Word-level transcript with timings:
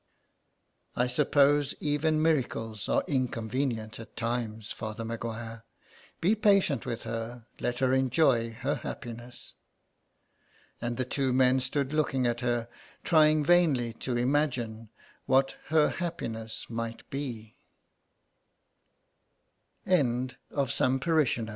"I 0.95 1.05
suppose 1.05 1.75
even 1.79 2.23
miracles 2.23 2.89
are 2.89 3.03
inconvenient 3.07 3.99
at 3.99 4.15
times, 4.15 4.71
Father 4.71 5.05
Maguire. 5.05 5.63
Be 6.19 6.33
patient 6.33 6.87
with 6.87 7.03
her, 7.03 7.45
let 7.59 7.77
her 7.77 7.93
enjoy 7.93 8.53
her 8.61 8.77
happiness." 8.77 9.53
And 10.81 10.97
the 10.97 11.05
two 11.05 11.31
men 11.33 11.59
stood 11.59 11.93
looking 11.93 12.25
at 12.25 12.39
her, 12.39 12.67
trying 13.03 13.45
vainly 13.45 13.93
to 13.99 14.17
imagine 14.17 14.89
what 15.27 15.57
her 15.67 15.91
happi 15.91 16.33